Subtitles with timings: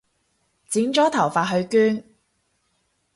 [0.67, 2.03] 剪咗頭髮去捐